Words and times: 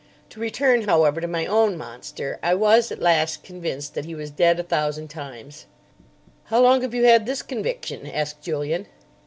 To 0.31 0.39
return, 0.39 0.87
however, 0.87 1.21
to 1.21 1.27
my 1.27 1.45
own 1.45 1.77
monster: 1.77 2.39
I 2.41 2.55
was 2.55 2.91
at 2.91 2.99
last 2.99 3.43
convinced 3.43 3.93
that 3.93 4.05
he 4.05 4.15
was 4.15 4.31
dead 4.31 4.59
a 4.59 4.63
thousand 4.63 5.09
times——" 5.09 5.67
"How 6.45 6.59
long 6.59 6.81
have 6.81 6.95
you 6.95 7.03
had 7.03 7.27
this 7.27 7.43
conviction?" 7.43 8.07
asked 8.07 8.41
Julian. 8.41 8.87